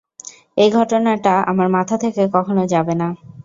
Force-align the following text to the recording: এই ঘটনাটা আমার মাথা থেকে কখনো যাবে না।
এই 0.57 0.69
ঘটনাটা 0.71 1.33
আমার 1.51 1.67
মাথা 1.75 1.95
থেকে 2.03 2.21
কখনো 2.35 2.63
যাবে 2.73 2.93
না। 2.95 3.07